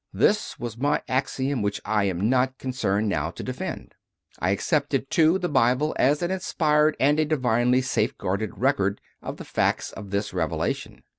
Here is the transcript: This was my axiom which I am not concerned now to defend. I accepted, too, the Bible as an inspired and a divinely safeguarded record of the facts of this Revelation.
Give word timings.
This 0.11 0.57
was 0.57 0.79
my 0.79 0.99
axiom 1.07 1.61
which 1.61 1.79
I 1.85 2.05
am 2.05 2.27
not 2.27 2.57
concerned 2.57 3.07
now 3.07 3.29
to 3.29 3.43
defend. 3.43 3.93
I 4.39 4.49
accepted, 4.49 5.11
too, 5.11 5.37
the 5.37 5.47
Bible 5.47 5.95
as 5.99 6.23
an 6.23 6.31
inspired 6.31 6.97
and 6.99 7.19
a 7.19 7.25
divinely 7.25 7.83
safeguarded 7.83 8.57
record 8.57 8.99
of 9.21 9.37
the 9.37 9.45
facts 9.45 9.91
of 9.91 10.09
this 10.09 10.33
Revelation. 10.33 11.03